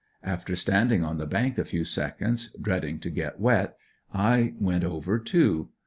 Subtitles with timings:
[0.23, 3.75] After standing on the bank a few seconds, dreading to get wet,
[4.11, 5.69] I went over too.